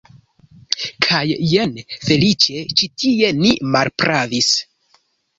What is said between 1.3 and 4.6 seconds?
jen, feliĉe, ĉi tie ni malpravis.